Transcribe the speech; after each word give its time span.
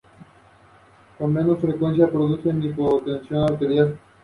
Con 1.19 1.31
menos 1.31 1.59
frecuencia 1.59 2.09
producen 2.09 2.63
hipotensión 2.63 3.43
arterial. 3.43 3.99